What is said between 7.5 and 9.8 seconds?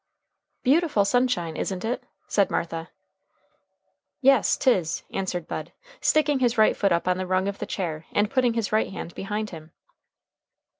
the chair and putting his right hand behind him.